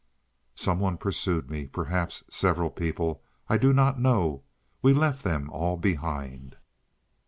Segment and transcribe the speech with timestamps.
[0.55, 4.41] Some one pursued me, perhaps several people—I do not know,
[4.81, 6.55] we left them all behind.